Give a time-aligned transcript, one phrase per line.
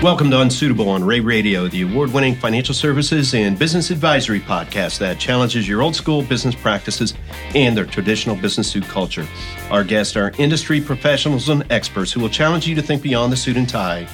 [0.00, 4.98] Welcome to Unsuitable on Rea Radio, the award winning financial services and business advisory podcast
[4.98, 7.14] that challenges your old school business practices
[7.52, 9.26] and their traditional business suit culture.
[9.72, 13.36] Our guests are industry professionals and experts who will challenge you to think beyond the
[13.36, 14.06] suit and tie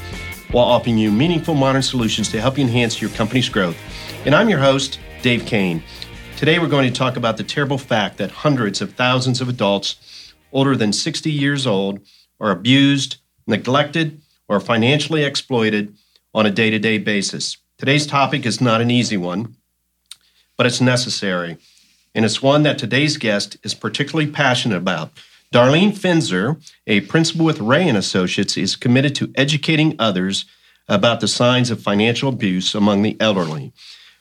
[0.53, 3.77] while offering you meaningful modern solutions to help you enhance your company's growth.
[4.25, 5.83] And I'm your host, Dave Kane.
[6.39, 10.33] Today we're going to talk about the terrible fact that hundreds of thousands of adults
[10.51, 12.01] older than 60 years old
[12.41, 14.23] are abused, neglected,
[14.55, 15.97] or financially exploited
[16.33, 17.57] on a day to day basis.
[17.77, 19.57] Today's topic is not an easy one,
[20.57, 21.59] but it's necessary.
[22.15, 25.11] And it's one that today's guest is particularly passionate about.
[25.53, 30.45] Darlene Finzer, a principal with Rea and Associates, is committed to educating others
[30.89, 33.73] about the signs of financial abuse among the elderly.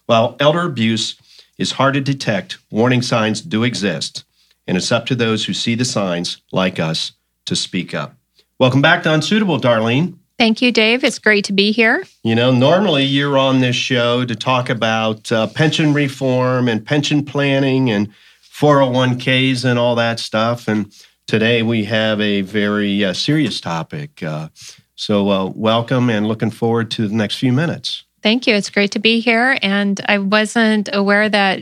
[0.08, 1.16] While elder abuse
[1.58, 4.24] is hard to detect, warning signs do exist,
[4.68, 7.14] and it's up to those who see the signs, like us,
[7.46, 8.16] to speak up.
[8.60, 10.18] Welcome back to Unsuitable, Darlene.
[10.38, 11.04] Thank you, Dave.
[11.04, 12.04] It's great to be here.
[12.24, 17.24] You know, normally you're on this show to talk about uh, pension reform and pension
[17.24, 18.10] planning and
[18.52, 20.68] 401ks and all that stuff.
[20.68, 20.92] And
[21.28, 24.24] today we have a very uh, serious topic.
[24.24, 24.50] Uh,
[24.96, 28.04] so, uh, welcome and looking forward to the next few minutes.
[28.22, 28.56] Thank you.
[28.56, 29.58] It's great to be here.
[29.62, 31.62] And I wasn't aware that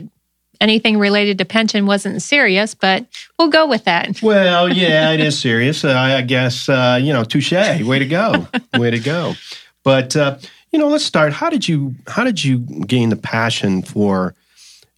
[0.62, 3.04] anything related to pension wasn't serious, but
[3.38, 4.22] we'll go with that.
[4.22, 5.84] Well, yeah, it is serious.
[5.84, 7.52] Uh, I guess, uh, you know, touche.
[7.52, 8.46] Way to go.
[8.78, 9.34] Way to go.
[9.82, 10.38] But, uh,
[10.70, 11.32] you know, let's start.
[11.32, 14.34] How did you how did you gain the passion for,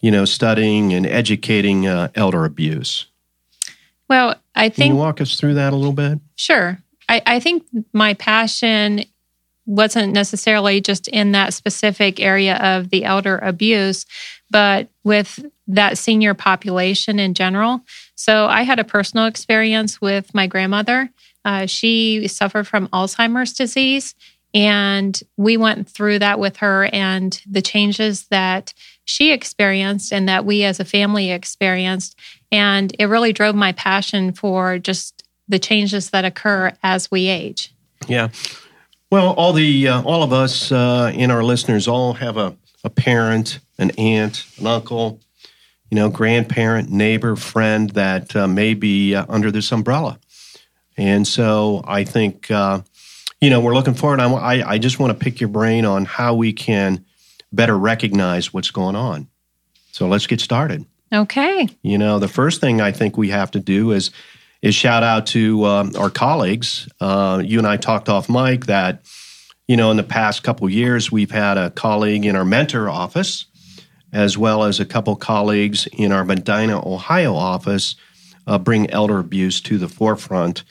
[0.00, 3.06] you know, studying and educating uh, elder abuse?
[4.08, 4.90] Well, I think.
[4.90, 6.20] Can you walk us through that a little bit?
[6.36, 6.78] Sure.
[7.08, 9.04] I, I think my passion
[9.66, 14.04] wasn't necessarily just in that specific area of the elder abuse,
[14.50, 17.80] but with that senior population in general.
[18.14, 21.10] So I had a personal experience with my grandmother.
[21.44, 24.14] Uh, she suffered from Alzheimer's disease,
[24.52, 28.72] and we went through that with her and the changes that
[29.05, 32.18] she experienced and that we as a family experienced.
[32.52, 37.74] And it really drove my passion for just the changes that occur as we age.
[38.06, 38.28] Yeah.
[39.10, 42.90] Well, all the uh, all of us uh, and our listeners all have a, a
[42.90, 45.20] parent, an aunt, an uncle,
[45.90, 50.18] you know, grandparent, neighbor, friend that uh, may be uh, under this umbrella.
[50.96, 52.80] And so I think, uh,
[53.40, 54.20] you know, we're looking forward.
[54.20, 57.05] I, I just want to pick your brain on how we can
[57.52, 59.28] better recognize what's going on.
[59.92, 60.84] So let's get started.
[61.12, 61.68] Okay.
[61.83, 64.11] You know, the first thing I think we have to do is
[64.62, 66.89] is shout out to um, our colleagues.
[66.98, 69.05] Uh, you and I talked off mic that,
[69.68, 73.45] you know, in the past couple years, we've had a colleague in our mentor office,
[74.14, 77.97] as well as a couple colleagues in our Medina, Ohio office,
[78.47, 80.63] uh, bring elder abuse to the forefront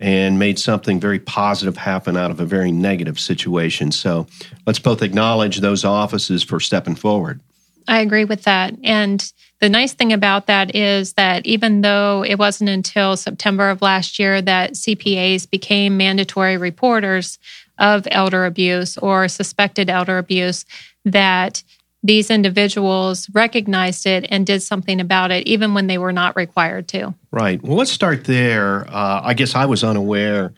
[0.00, 3.90] and made something very positive happen out of a very negative situation.
[3.92, 4.26] So
[4.66, 7.40] let's both acknowledge those offices for stepping forward.
[7.86, 8.74] I agree with that.
[8.84, 13.80] And the nice thing about that is that even though it wasn't until September of
[13.80, 17.38] last year that CPAs became mandatory reporters
[17.78, 20.64] of elder abuse or suspected elder abuse,
[21.04, 21.62] that
[22.02, 26.88] these individuals recognized it and did something about it, even when they were not required
[26.88, 27.14] to.
[27.30, 27.62] Right.
[27.62, 28.86] Well, let's start there.
[28.88, 30.52] Uh, I guess I was unaware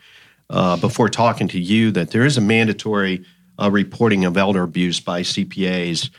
[0.49, 3.25] uh, before talking to you that there is a mandatory
[3.59, 6.09] uh, reporting of elder abuse by CPAs.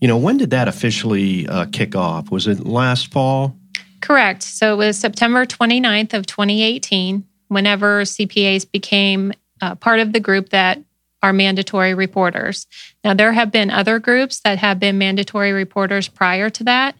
[0.00, 2.30] You know, when did that officially uh, kick off?
[2.30, 3.56] Was it last fall?
[4.00, 4.42] Correct.
[4.42, 10.50] So it was September 29th of 2018 whenever CPAs became uh, part of the group
[10.50, 10.78] that
[11.22, 12.66] are mandatory reporters.
[13.04, 16.94] Now, there have been other groups that have been mandatory reporters prior to that,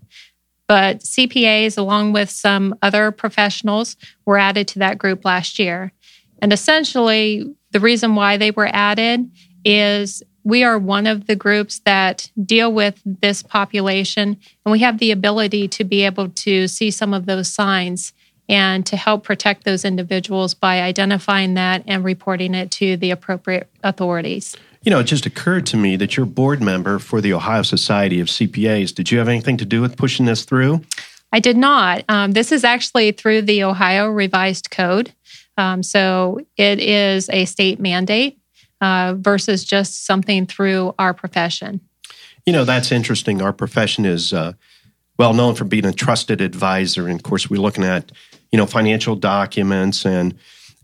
[0.66, 3.96] but CPAs, along with some other professionals,
[4.26, 5.92] were added to that group last year.
[6.40, 9.30] And essentially, the reason why they were added
[9.64, 14.98] is we are one of the groups that deal with this population, and we have
[14.98, 18.12] the ability to be able to see some of those signs
[18.48, 23.68] and to help protect those individuals by identifying that and reporting it to the appropriate
[23.82, 24.56] authorities.
[24.82, 28.20] You know, it just occurred to me that you're board member for the Ohio Society
[28.20, 28.94] of CPAs.
[28.94, 30.82] Did you have anything to do with pushing this through?
[31.32, 32.04] I did not.
[32.08, 35.12] Um, this is actually through the Ohio Revised Code.
[35.58, 38.38] Um, so it is a state mandate
[38.80, 41.80] uh, versus just something through our profession.
[42.46, 43.42] You know, that's interesting.
[43.42, 44.52] Our profession is uh,
[45.18, 47.08] well known for being a trusted advisor.
[47.08, 48.12] And of course, we're looking at,
[48.52, 50.34] you know, financial documents and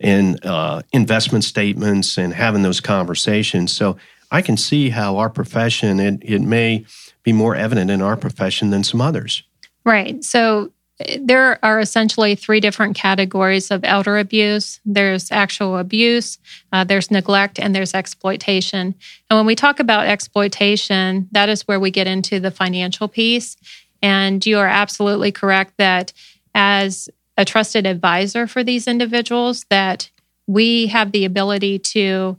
[0.01, 3.73] and uh, investment statements and having those conversations.
[3.73, 3.97] So
[4.31, 6.85] I can see how our profession, it, it may
[7.23, 9.45] be more evident in our profession than some others.
[9.85, 10.23] Right.
[10.25, 10.73] So
[11.21, 16.39] there are essentially three different categories of elder abuse there's actual abuse,
[16.73, 18.95] uh, there's neglect, and there's exploitation.
[19.29, 23.57] And when we talk about exploitation, that is where we get into the financial piece.
[24.03, 26.13] And you are absolutely correct that
[26.55, 30.11] as a trusted advisor for these individuals, that
[30.47, 32.37] we have the ability to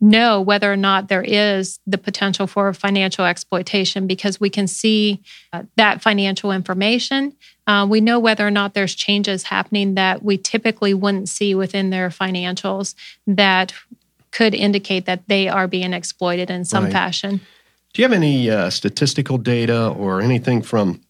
[0.00, 5.20] know whether or not there is the potential for financial exploitation because we can see
[5.52, 7.34] uh, that financial information.
[7.66, 11.90] Uh, we know whether or not there's changes happening that we typically wouldn't see within
[11.90, 12.94] their financials
[13.26, 13.74] that
[14.30, 16.92] could indicate that they are being exploited in some right.
[16.92, 17.40] fashion.
[17.92, 21.00] Do you have any uh, statistical data or anything from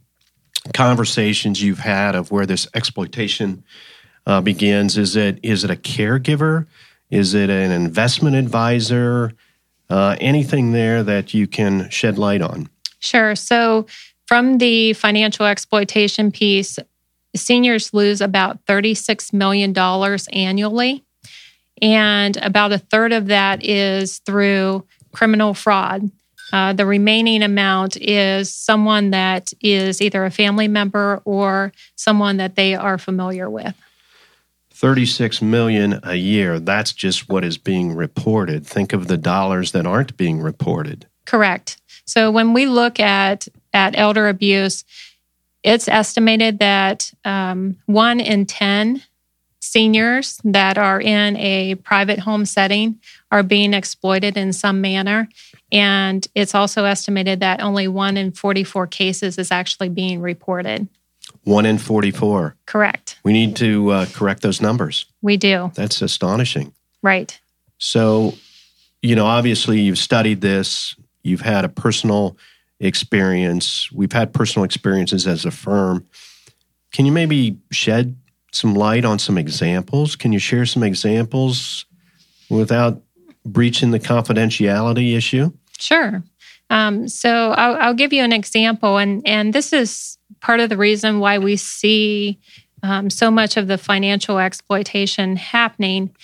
[0.75, 3.65] conversations you've had of where this exploitation
[4.27, 4.97] uh, begins?
[4.97, 6.67] Is it is it a caregiver?
[7.11, 9.33] Is it an investment advisor?
[9.91, 12.69] Uh, anything there that you can shed light on?
[12.99, 13.35] Sure.
[13.35, 13.87] So,
[14.27, 16.79] from the financial exploitation piece,
[17.35, 19.75] seniors lose about $36 million
[20.33, 21.05] annually.
[21.81, 26.11] And about a third of that is through criminal fraud.
[26.53, 32.57] Uh, the remaining amount is someone that is either a family member or someone that
[32.57, 33.75] they are familiar with.
[34.71, 36.61] 36 million a year.
[36.61, 38.65] That's just what is being reported.
[38.65, 41.07] Think of the dollars that aren't being reported.
[41.25, 41.79] Correct.
[42.05, 44.85] So when we look at at elder abuse,
[45.63, 49.03] it's estimated that um, one in 10
[49.69, 52.99] seniors that are in a private home setting
[53.31, 55.29] are being exploited in some manner.
[55.71, 60.89] And it's also estimated that only one in 44 cases is actually being reported.
[61.45, 62.57] One in 44.
[62.67, 63.19] Correct.
[63.23, 65.07] We need to uh, correct those numbers.
[65.23, 65.71] We do.
[65.75, 66.73] That's astonishing.
[67.03, 67.39] Right.
[67.77, 68.35] So,
[69.03, 72.37] you know, obviously you've studied this, you've had a personal
[72.81, 73.91] experience.
[73.93, 76.07] We've had personal experiences as a firm.
[76.93, 78.17] Can you maybe shed
[78.59, 80.17] some light on some examples?
[80.17, 81.87] Can you share some examples
[82.51, 83.01] without
[83.45, 85.53] breaching the confidentiality issue?
[85.79, 86.23] Sure.
[86.71, 90.77] Um, so I'll, I'll, give you an example, and and this is part of the
[90.77, 92.39] reason why we see
[92.83, 96.15] um, so much of the financial exploitation happening.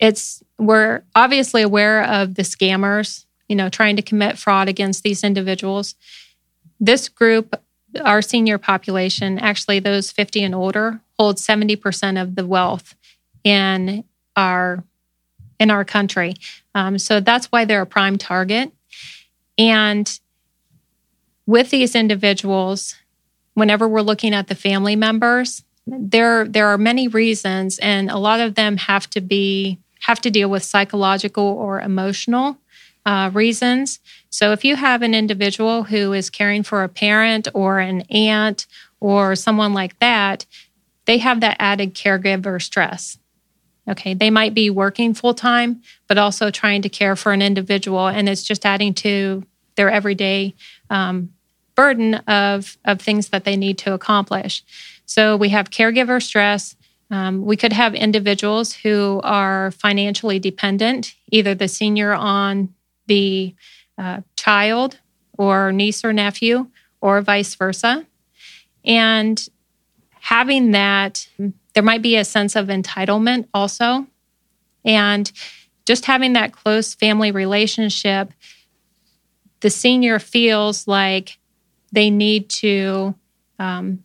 [0.00, 5.22] It's we're obviously aware of the scammers, you know, trying to commit fraud against these
[5.22, 5.94] individuals.
[6.80, 7.54] This group,
[8.04, 12.94] our senior population, actually those 50 and older, hold 70% of the wealth
[13.44, 14.04] in
[14.36, 14.84] our
[15.58, 16.34] in our country.
[16.74, 18.72] Um, so that's why they're a prime target.
[19.56, 20.18] And
[21.46, 22.96] with these individuals,
[23.54, 28.40] whenever we're looking at the family members, there there are many reasons, and a lot
[28.40, 32.56] of them have to be have to deal with psychological or emotional
[33.04, 34.00] uh, reasons.
[34.30, 38.66] So if you have an individual who is caring for a parent or an aunt
[39.00, 40.46] or someone like that,
[41.06, 43.18] they have that added caregiver stress.
[43.88, 48.06] Okay, they might be working full time, but also trying to care for an individual,
[48.06, 49.44] and it's just adding to
[49.76, 50.54] their everyday
[50.90, 51.32] um,
[51.74, 54.62] burden of, of things that they need to accomplish.
[55.06, 56.76] So we have caregiver stress.
[57.10, 62.72] Um, we could have individuals who are financially dependent, either the senior on
[63.06, 63.54] the
[63.98, 64.98] uh, child
[65.36, 66.68] or niece or nephew,
[67.00, 68.06] or vice versa.
[68.84, 69.48] And
[70.22, 71.28] having that,
[71.74, 74.06] there might be a sense of entitlement also.
[74.84, 75.30] And
[75.84, 78.32] just having that close family relationship,
[79.60, 81.38] the senior feels like
[81.90, 83.16] they need to
[83.58, 84.04] um,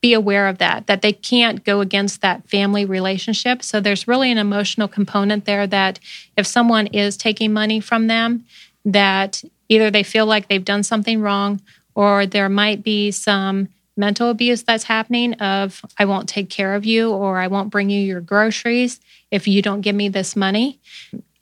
[0.00, 3.64] be aware of that, that they can't go against that family relationship.
[3.64, 5.98] So there's really an emotional component there that
[6.36, 8.44] if someone is taking money from them,
[8.84, 11.60] that either they feel like they've done something wrong
[11.96, 13.68] or there might be some
[14.00, 17.90] mental abuse that's happening of I won't take care of you or I won't bring
[17.90, 18.98] you your groceries
[19.30, 20.80] if you don't give me this money.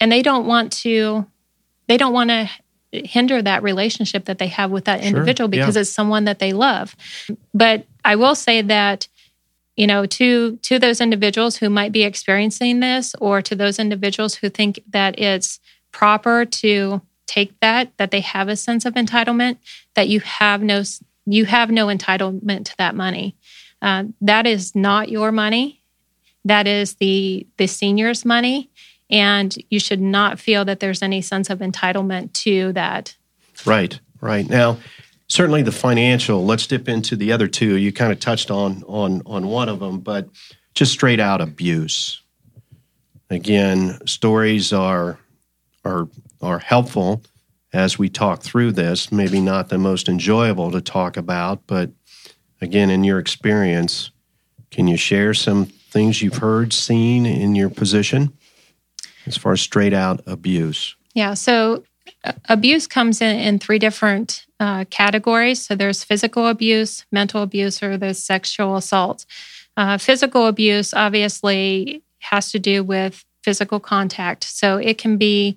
[0.00, 1.24] And they don't want to
[1.86, 2.50] they don't want to
[2.92, 5.82] hinder that relationship that they have with that individual sure, because yeah.
[5.82, 6.94] it's someone that they love.
[7.54, 9.08] But I will say that
[9.76, 14.34] you know to to those individuals who might be experiencing this or to those individuals
[14.34, 15.60] who think that it's
[15.92, 19.58] proper to take that that they have a sense of entitlement
[19.94, 20.82] that you have no
[21.32, 23.36] you have no entitlement to that money
[23.82, 25.82] uh, that is not your money
[26.44, 28.70] that is the the senior's money
[29.10, 33.16] and you should not feel that there's any sense of entitlement to that.
[33.64, 34.48] Right, right.
[34.48, 34.78] Now,
[35.28, 37.76] certainly the financial, let's dip into the other two.
[37.76, 40.28] You kind of touched on on on one of them, but
[40.74, 42.22] just straight out abuse.
[43.30, 45.18] Again, stories are
[45.84, 46.08] are
[46.42, 47.22] are helpful
[47.72, 49.12] as we talk through this.
[49.12, 51.90] Maybe not the most enjoyable to talk about, but
[52.60, 54.10] again, in your experience,
[54.70, 58.32] can you share some things you've heard, seen in your position
[59.26, 60.96] as far as straight out abuse?
[61.14, 61.34] Yeah.
[61.34, 61.84] So
[62.24, 65.64] uh, abuse comes in, in three different uh, categories.
[65.64, 69.24] So there's physical abuse, mental abuse, or there's sexual assault.
[69.76, 74.44] Uh, physical abuse obviously has to do with physical contact.
[74.44, 75.56] So it can be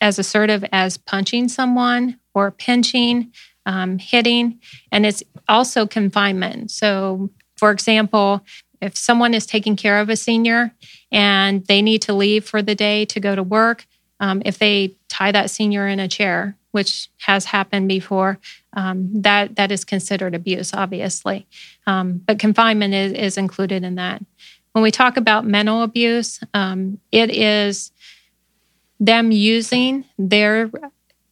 [0.00, 3.32] as assertive as punching someone or pinching,
[3.64, 4.60] um, hitting,
[4.92, 6.70] and it's also confinement.
[6.70, 8.44] So, for example,
[8.80, 10.72] if someone is taking care of a senior
[11.10, 13.86] and they need to leave for the day to go to work,
[14.20, 18.38] um, if they tie that senior in a chair, which has happened before,
[18.74, 21.46] um, that that is considered abuse, obviously.
[21.86, 24.22] Um, but confinement is, is included in that.
[24.72, 27.92] When we talk about mental abuse, um, it is
[28.98, 30.70] them using their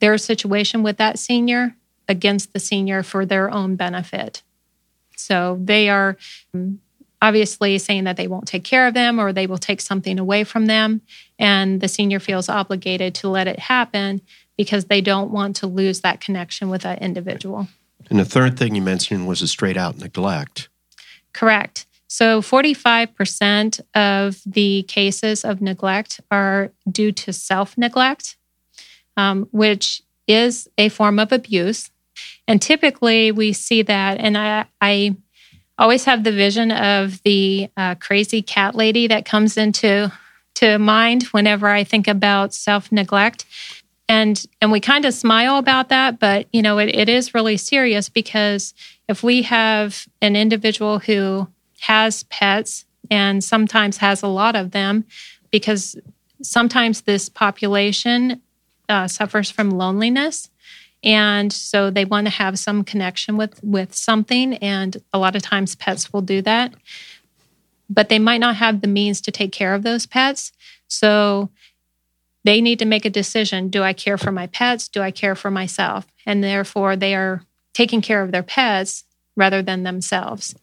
[0.01, 1.77] their situation with that senior
[2.09, 4.43] against the senior for their own benefit.
[5.17, 6.17] So they are
[6.53, 6.81] um,
[7.23, 10.45] obviously saying that they won't take care of them or they will take something away
[10.45, 11.01] from them.
[11.39, 14.21] And the senior feels obligated to let it happen
[14.59, 17.69] because they don't want to lose that connection with that individual.
[18.11, 20.69] And the third thing you mentioned was a straight out neglect.
[21.33, 21.87] Correct.
[22.15, 28.37] So 45% of the cases of neglect are due to self neglect,
[29.17, 31.91] um, which is a form of abuse.
[32.47, 35.17] And typically we see that, and I, I
[35.77, 40.13] always have the vision of the uh, crazy cat lady that comes into
[40.55, 43.45] to mind whenever I think about self neglect.
[44.09, 47.57] And and we kind of smile about that, but you know it, it is really
[47.57, 48.73] serious because
[49.09, 51.49] if we have an individual who
[51.87, 55.05] has pets and sometimes has a lot of them,
[55.51, 55.97] because
[56.43, 58.41] sometimes this population
[58.89, 60.51] uh, suffers from loneliness.
[61.03, 64.55] And so they want to have some connection with with something.
[64.55, 66.73] And a lot of times pets will do that.
[67.91, 70.53] But they might not have the means to take care of those pets.
[70.89, 71.51] So
[72.45, 73.69] they need to make a decision.
[73.69, 74.89] Do i care for my pets?
[74.89, 76.07] Do i care for myself?
[76.25, 77.43] And therefore they are
[77.75, 79.05] taking care of their pets
[79.37, 80.55] rather than themselves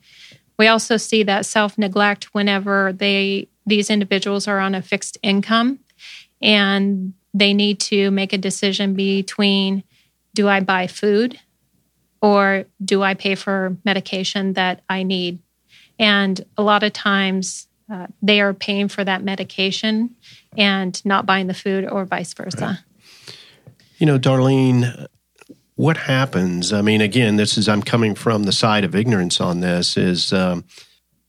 [0.62, 5.80] we also see that self neglect whenever they these individuals are on a fixed income
[6.40, 9.84] and they need to make a decision between
[10.36, 11.40] do I buy food
[12.22, 15.40] or do I pay for medication that I need?
[15.98, 20.16] And a lot of times uh, they are paying for that medication
[20.56, 22.78] and not buying the food or vice versa.
[23.28, 23.38] Right.
[23.98, 25.08] You know, Darlene,
[25.82, 26.72] what happens?
[26.72, 30.32] I mean, again, this is, I'm coming from the side of ignorance on this, is
[30.32, 30.64] um,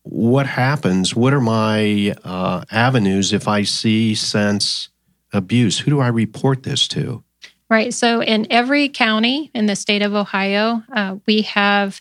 [0.03, 1.15] what happens?
[1.15, 4.89] What are my uh, avenues if I see, sense
[5.33, 5.79] abuse?
[5.79, 7.23] Who do I report this to?
[7.67, 7.95] Right.
[7.95, 11.99] So in every county in the state of Ohio, uh, we have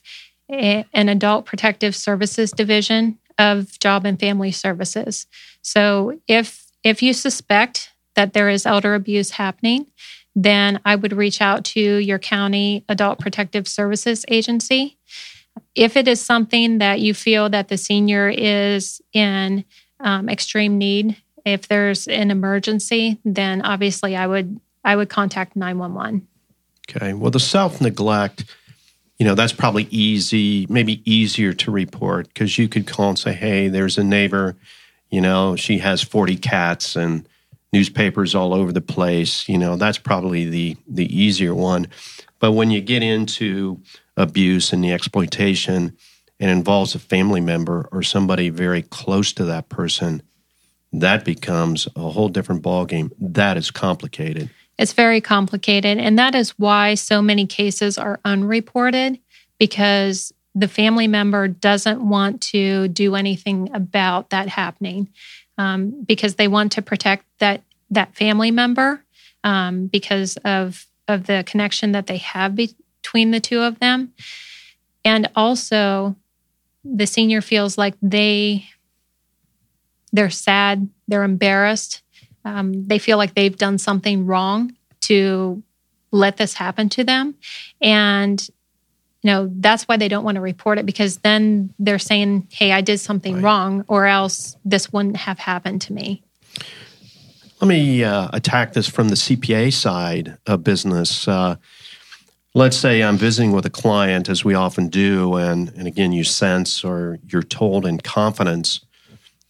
[0.50, 5.26] a, an adult protective services division of job and family services.
[5.62, 9.86] So if if you suspect that there is elder abuse happening,
[10.34, 14.98] then I would reach out to your county adult protective services agency.
[15.74, 19.64] If it is something that you feel that the senior is in
[20.00, 26.26] um, extreme need, if there's an emergency, then obviously I would I would contact 911.
[26.90, 27.12] Okay.
[27.14, 28.44] Well, the self neglect,
[29.18, 33.32] you know, that's probably easy, maybe easier to report because you could call and say,
[33.32, 34.56] hey, there's a neighbor,
[35.10, 37.26] you know, she has 40 cats and
[37.72, 39.48] newspapers all over the place.
[39.48, 41.88] You know, that's probably the, the easier one.
[42.38, 43.80] But when you get into
[44.16, 45.96] abuse and the exploitation,
[46.42, 50.20] and involves a family member or somebody very close to that person,
[50.92, 53.12] that becomes a whole different ballgame.
[53.20, 54.50] That is complicated.
[54.76, 55.98] It's very complicated.
[55.98, 59.20] And that is why so many cases are unreported
[59.58, 65.08] because the family member doesn't want to do anything about that happening
[65.62, 69.04] um, because they want to protect that that family member
[69.44, 74.12] um, because of of the connection that they have between the two of them,
[75.04, 76.16] and also
[76.84, 78.66] the senior feels like they
[80.12, 82.02] they're sad, they're embarrassed,
[82.44, 85.62] um, they feel like they've done something wrong to
[86.10, 87.34] let this happen to them.
[87.80, 88.46] And,
[89.22, 92.72] you know, that's why they don't want to report it because then they're saying, hey,
[92.72, 93.44] I did something right.
[93.44, 96.22] wrong, or else this wouldn't have happened to me.
[97.60, 101.28] Let me uh, attack this from the CPA side of business.
[101.28, 101.54] Uh,
[102.54, 106.24] let's say I'm visiting with a client, as we often do, and, and again, you
[106.24, 108.80] sense or you're told in confidence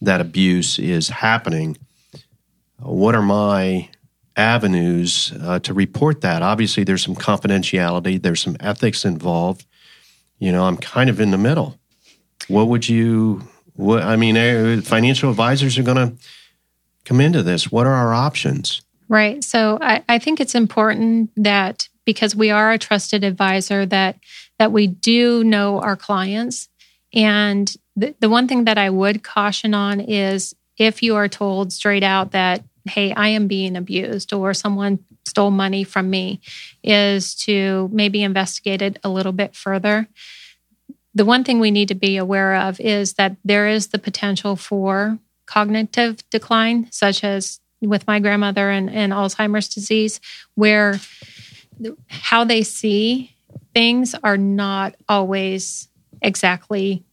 [0.01, 1.77] that abuse is happening
[2.77, 3.89] what are my
[4.35, 6.41] avenues uh, to report that?
[6.41, 9.65] Obviously, there's some confidentiality, there's some ethics involved.
[10.39, 11.79] you know, I'm kind of in the middle.
[12.47, 16.15] What would you, what, I mean, eh, financial advisors are going to
[17.05, 17.71] come into this.
[17.71, 18.81] What are our options?
[19.07, 19.43] Right.
[19.43, 24.17] So I, I think it's important that because we are a trusted advisor that
[24.59, 26.69] that we do know our clients.
[27.13, 31.71] And the, the one thing that I would caution on is if you are told
[31.71, 36.41] straight out that, hey, I am being abused or someone stole money from me,
[36.83, 40.07] is to maybe investigate it a little bit further.
[41.15, 44.55] The one thing we need to be aware of is that there is the potential
[44.55, 50.19] for cognitive decline, such as with my grandmother and, and Alzheimer's disease,
[50.55, 50.99] where
[52.07, 53.35] how they see
[53.73, 55.87] things are not always
[56.21, 57.03] exactly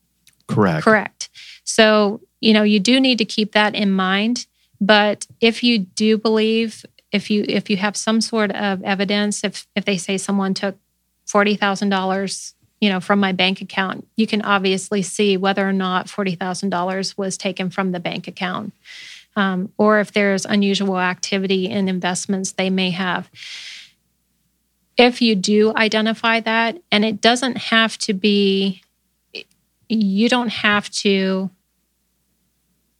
[0.46, 0.84] correct.
[0.84, 1.28] Correct.
[1.64, 4.46] So, you know, you do need to keep that in mind,
[4.80, 9.66] but if you do believe if you if you have some sort of evidence if
[9.74, 10.76] if they say someone took
[11.26, 17.18] $40,000 you know from my bank account you can obviously see whether or not $40,000
[17.18, 18.72] was taken from the bank account.
[19.36, 23.30] Um, or if there's unusual activity in investments they may have.
[24.96, 28.82] If you do identify that, and it doesn't have to be,
[29.88, 31.48] you don't have to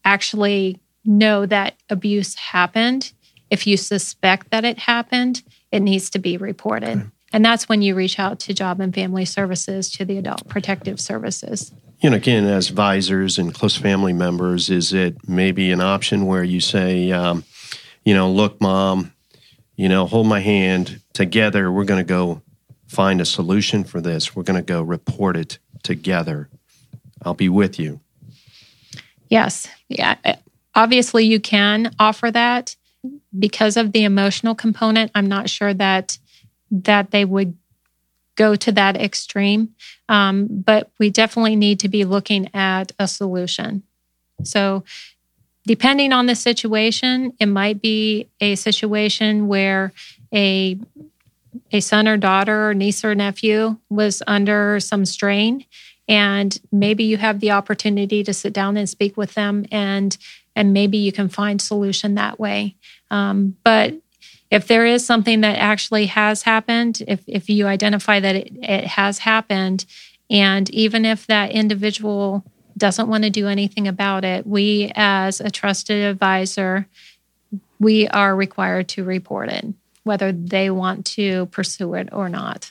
[0.04, 3.12] actually know that abuse happened.
[3.50, 5.42] If you suspect that it happened,
[5.72, 6.98] it needs to be reported.
[6.98, 7.06] Okay.
[7.32, 11.00] And that's when you reach out to Job and Family Services, to the Adult Protective
[11.00, 11.72] Services.
[12.00, 16.42] You know, again, as advisors and close family members, is it maybe an option where
[16.42, 17.44] you say, um,
[18.04, 19.12] you know, look, mom,
[19.76, 21.00] you know, hold my hand.
[21.12, 22.42] Together, we're going to go
[22.86, 24.34] find a solution for this.
[24.34, 26.48] We're going to go report it together.
[27.22, 28.00] I'll be with you.
[29.28, 29.68] Yes.
[29.88, 30.16] Yeah.
[30.80, 32.74] Obviously, you can offer that
[33.38, 35.10] because of the emotional component.
[35.14, 36.16] I'm not sure that
[36.70, 37.54] that they would
[38.34, 39.74] go to that extreme,
[40.08, 43.82] um, but we definitely need to be looking at a solution.
[44.42, 44.84] So
[45.66, 49.92] depending on the situation, it might be a situation where
[50.32, 50.78] a
[51.72, 55.66] a son or daughter or niece or nephew was under some strain
[56.10, 60.18] and maybe you have the opportunity to sit down and speak with them and
[60.56, 62.76] and maybe you can find solution that way
[63.10, 63.94] um, but
[64.50, 68.86] if there is something that actually has happened if, if you identify that it, it
[68.86, 69.84] has happened
[70.30, 72.44] and even if that individual
[72.76, 76.86] doesn't want to do anything about it, we, as a trusted advisor,
[77.78, 79.66] we are required to report it,
[80.04, 82.70] whether they want to pursue it or not.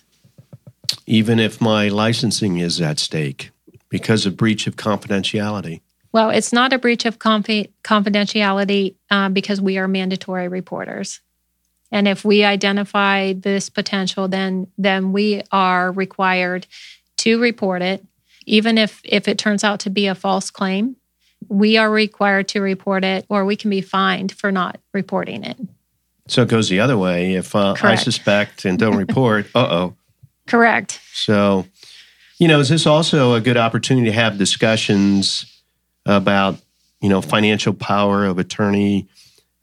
[1.05, 3.51] Even if my licensing is at stake
[3.89, 5.81] because of breach of confidentiality.
[6.11, 11.19] Well, it's not a breach of confidentiality uh, because we are mandatory reporters.
[11.91, 16.67] And if we identify this potential, then then we are required
[17.17, 18.05] to report it.
[18.45, 20.95] Even if if it turns out to be a false claim
[21.47, 25.57] we are required to report it or we can be fined for not reporting it.
[26.27, 27.33] So it goes the other way.
[27.33, 29.95] If uh, i suspect and don't report uh-oh.
[30.47, 30.99] Correct.
[31.13, 31.65] So
[32.37, 35.58] you know is this also a good opportunity to have discussions
[36.09, 36.57] about
[37.01, 39.07] you know financial power of attorney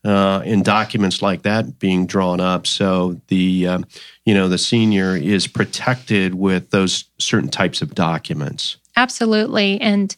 [0.04, 2.66] uh, and documents like that being drawn up.
[2.66, 3.86] So the um,
[4.24, 8.76] you know the senior is protected with those certain types of documents.
[8.96, 10.14] Absolutely, and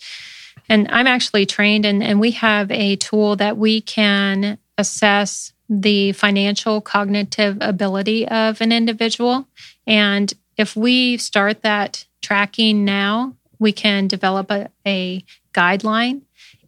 [0.69, 6.13] and I'm actually trained, and and we have a tool that we can assess the
[6.13, 9.49] financial cognitive ability of an individual,
[9.87, 15.25] and if we start that tracking now, we can develop a, a
[15.59, 16.23] guideline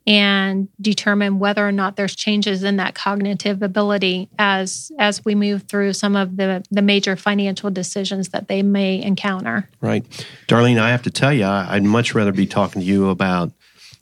[0.06, 5.64] and determine whether or not there's changes in that cognitive ability as as we move
[5.64, 9.68] through some of the the major financial decisions that they may encounter.
[9.80, 10.04] Right.
[10.48, 13.52] Darlene, I have to tell you, I'd much rather be talking to you about,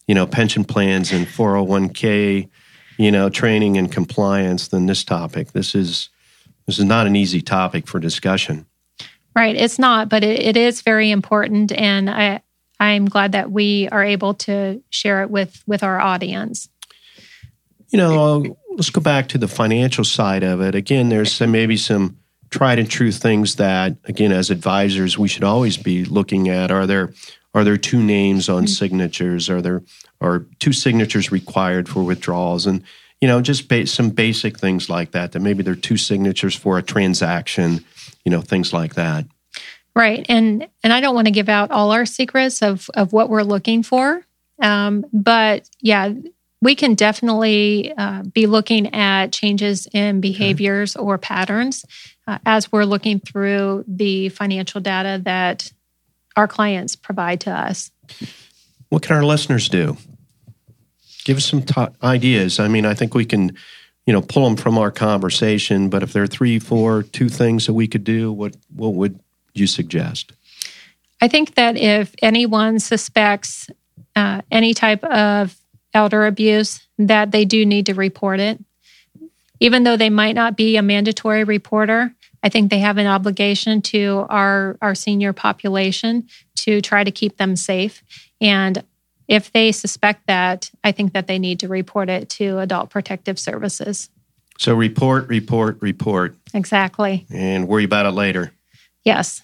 [0.07, 2.49] you know, pension plans and 401k,
[2.97, 5.53] you know, training and compliance than this topic.
[5.53, 6.09] This is
[6.67, 8.67] this is not an easy topic for discussion.
[9.35, 12.43] Right, it's not, but it, it is very important, and I,
[12.81, 16.69] I'm glad that we are able to share it with with our audience.
[17.91, 20.75] You know, let's go back to the financial side of it.
[20.75, 22.19] Again, there's some, maybe some
[22.51, 26.71] tried and true things that, again, as advisors, we should always be looking at.
[26.71, 27.13] Are there
[27.55, 28.67] are there two names on mm-hmm.
[28.67, 29.51] signatures?
[29.51, 29.83] Are there
[30.21, 32.67] are two signatures required for withdrawals?
[32.67, 32.85] And
[33.21, 35.33] you know, just ba- some basic things like that.
[35.33, 37.85] That maybe there are two signatures for a transaction.
[38.25, 39.27] You know, things like that.
[39.99, 40.25] Right.
[40.29, 43.43] And and I don't want to give out all our secrets of of what we're
[43.43, 44.25] looking for.
[44.63, 46.13] Um, but yeah,
[46.63, 51.05] we can definitely uh, be looking at changes in behaviors okay.
[51.05, 51.85] or patterns
[52.29, 55.73] uh, as we're looking through the financial data that
[56.37, 57.91] our clients provide to us.
[58.91, 59.97] What can our listeners do?
[61.25, 62.61] Give us some t- ideas.
[62.61, 63.57] I mean, I think we can,
[64.07, 65.89] you know, pull them from our conversation.
[65.89, 69.19] But if there are three, four, two things that we could do, what what would
[69.59, 70.33] you suggest?
[71.21, 73.69] I think that if anyone suspects
[74.15, 75.57] uh, any type of
[75.95, 78.59] elder abuse, that they do need to report it.
[79.61, 83.83] Even though they might not be a mandatory reporter, I think they have an obligation
[83.83, 88.03] to our, our senior population to try to keep them safe.
[88.41, 88.85] And
[89.27, 93.39] if they suspect that, I think that they need to report it to Adult Protective
[93.39, 94.09] Services.
[94.59, 96.37] So report, report, report.
[96.55, 97.27] Exactly.
[97.31, 98.53] And worry about it later.
[99.05, 99.43] Yes.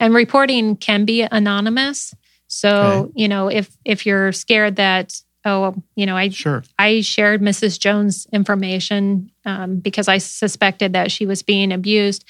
[0.00, 2.14] And reporting can be anonymous.
[2.48, 3.12] So, okay.
[3.14, 6.64] you know, if if you're scared that oh, you know, I sure.
[6.78, 7.78] I shared Mrs.
[7.78, 12.24] Jones' information um, because I suspected that she was being abused.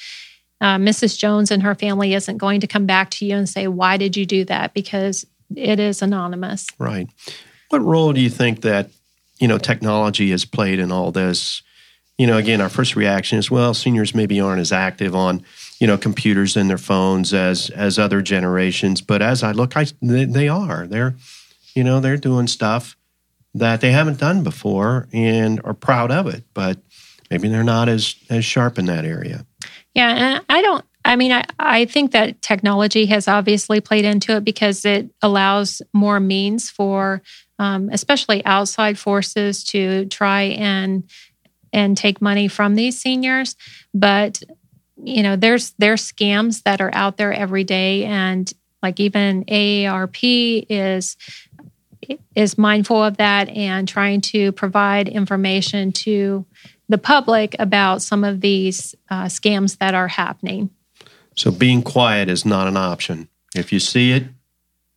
[0.61, 1.17] Uh, Mrs.
[1.19, 4.17] Jones and her family isn't going to come back to you and say, "Why did
[4.17, 6.67] you do that?" Because it is anonymous.
[6.79, 7.09] Right.
[7.71, 8.91] What role do you think that
[9.39, 11.63] you know technology has played in all this?
[12.19, 15.43] You know, again, our first reaction is, well, seniors maybe aren't as active on
[15.81, 19.01] you know computers and their phones as as other generations.
[19.01, 20.87] But as I look, I they, they are.
[20.87, 21.17] They're
[21.75, 22.97] you know they're doing stuff
[23.55, 26.79] that they haven't done before and are proud of it, but
[27.31, 29.47] maybe they're not as as sharp in that area.
[29.95, 34.37] Yeah, and I don't I mean, I, I think that technology has obviously played into
[34.37, 37.23] it because it allows more means for,
[37.59, 41.05] um, especially outside forces, to try and
[41.73, 43.57] and take money from these seniors.
[43.95, 44.43] But
[45.05, 48.51] you know, there's there's scams that are out there every day, and
[48.83, 51.17] like even AARP is
[52.35, 56.45] is mindful of that and trying to provide information to
[56.89, 60.71] the public about some of these uh, scams that are happening.
[61.37, 63.29] So being quiet is not an option.
[63.55, 64.25] If you see it,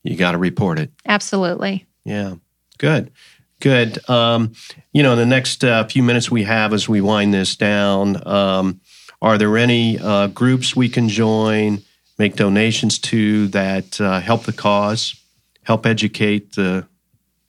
[0.03, 0.91] you got to report it.
[1.05, 1.85] Absolutely.
[2.03, 2.35] Yeah.
[2.77, 3.11] Good.
[3.59, 4.09] Good.
[4.09, 4.53] Um,
[4.91, 8.27] you know, in the next uh, few minutes we have as we wind this down,
[8.27, 8.81] um,
[9.23, 11.81] are there any uh, groups we can join,
[12.19, 15.15] make donations to that uh, help the cause,
[15.63, 16.85] help educate the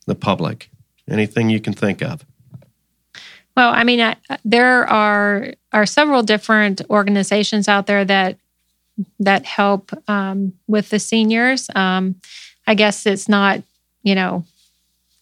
[0.06, 0.70] the public?
[1.10, 2.24] Anything you can think of?
[3.56, 8.38] Well, I mean, I, there are are several different organizations out there that
[9.18, 11.68] that help um, with the seniors.
[11.74, 12.14] Um,
[12.68, 13.62] I guess it's not,
[14.04, 14.44] you know,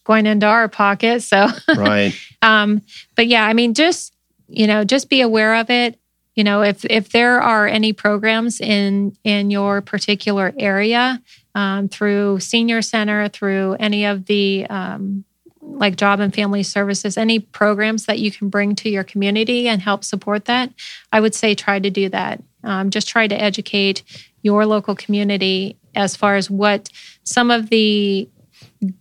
[0.05, 1.23] going into our pocket.
[1.23, 2.15] So, right.
[2.43, 2.83] um,
[3.17, 4.15] but yeah, I mean, just
[4.49, 5.99] you know, just be aware of it.
[6.35, 11.21] You know, if if there are any programs in in your particular area
[11.55, 15.25] um, through senior center, through any of the um,
[15.61, 19.83] like job and family services, any programs that you can bring to your community and
[19.83, 20.73] help support that,
[21.12, 22.42] I would say try to do that.
[22.64, 24.03] Um, just try to educate
[24.42, 26.88] your local community as far as what
[27.25, 28.29] some of the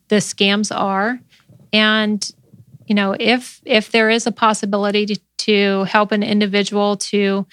[0.09, 1.19] the scams are,
[1.71, 2.31] and
[2.87, 7.45] you know if if there is a possibility to, to help an individual to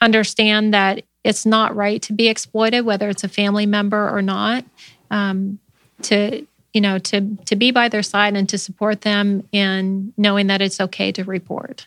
[0.00, 4.64] understand that it's not right to be exploited, whether it's a family member or not.
[5.10, 5.58] Um,
[6.02, 10.48] to you know to to be by their side and to support them in knowing
[10.48, 11.86] that it's okay to report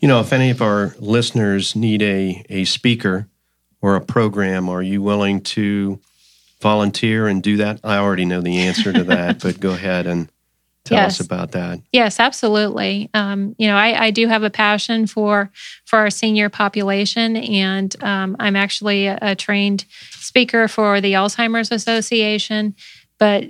[0.00, 3.28] you know if any of our listeners need a a speaker
[3.80, 6.00] or a program are you willing to
[6.60, 10.28] volunteer and do that i already know the answer to that but go ahead and
[10.90, 11.20] tell yes.
[11.20, 11.80] us about that.
[11.92, 13.10] Yes absolutely.
[13.14, 15.50] Um, you know I, I, do have a passion for
[15.84, 21.70] for our senior population and um, i'm actually a, a trained speaker for the alzheimer's
[21.70, 22.74] association.
[23.18, 23.44] But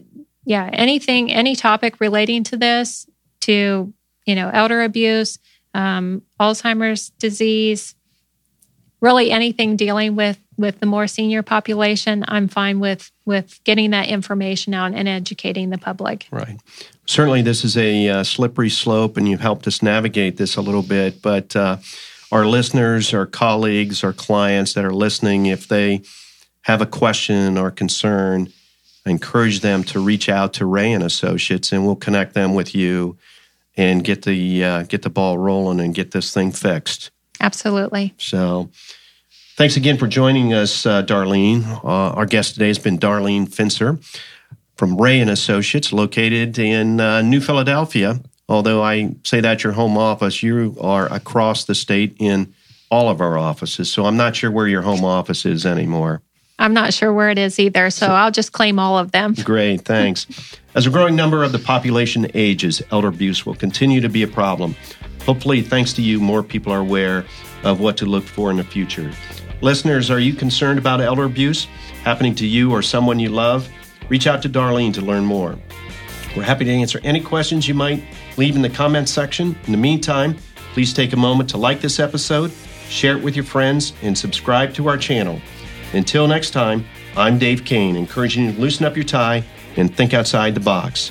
[0.44, 3.06] yeah, anything, any topic relating to this,
[3.42, 3.92] to
[4.26, 5.38] you know, elder abuse,
[5.74, 7.94] um, Alzheimer's disease,
[9.00, 14.08] really anything dealing with with the more senior population, I'm fine with with getting that
[14.08, 16.26] information out and educating the public.
[16.30, 16.60] Right.
[17.06, 20.82] Certainly, this is a uh, slippery slope, and you've helped us navigate this a little
[20.82, 21.22] bit.
[21.22, 21.78] But uh,
[22.30, 26.02] our listeners, our colleagues, our clients that are listening, if they
[26.62, 28.52] have a question or concern,
[29.06, 33.16] encourage them to reach out to Rea and Associates, and we'll connect them with you
[33.76, 37.10] and get the uh, get the ball rolling and get this thing fixed.
[37.40, 38.14] Absolutely.
[38.18, 38.70] So,
[39.56, 41.64] thanks again for joining us, uh, Darlene.
[41.84, 43.98] Uh, our guest today has been Darlene Finzer
[44.76, 48.20] from Rea and Associates, located in uh, New Philadelphia.
[48.48, 52.52] Although I say that your home office, you are across the state in
[52.90, 53.92] all of our offices.
[53.92, 56.22] So I'm not sure where your home office is anymore.
[56.58, 59.34] I'm not sure where it is either, so I'll just claim all of them.
[59.34, 60.26] Great, thanks.
[60.74, 64.28] As a growing number of the population ages, elder abuse will continue to be a
[64.28, 64.76] problem.
[65.26, 67.24] Hopefully, thanks to you, more people are aware
[67.62, 69.12] of what to look for in the future.
[69.60, 71.68] Listeners, are you concerned about elder abuse?
[72.02, 73.68] happening to you or someone you love,
[74.08, 75.58] reach out to Darlene to learn more.
[76.36, 78.02] We're happy to answer any questions you might
[78.36, 79.56] leave in the comments section.
[79.66, 80.36] In the meantime,
[80.72, 82.52] please take a moment to like this episode,
[82.88, 85.40] share it with your friends, and subscribe to our channel.
[85.92, 89.44] Until next time, I'm Dave Kane, encouraging you to loosen up your tie
[89.76, 91.10] and think outside the box.